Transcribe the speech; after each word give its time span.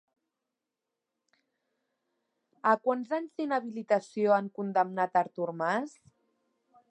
A 2.71 2.73
quants 2.87 3.13
anys 3.19 3.37
d'inhabilitació 3.41 4.35
han 4.39 4.49
condemnat 4.61 5.19
a 5.21 5.25
Artur 5.27 5.53
Mas? 5.61 5.97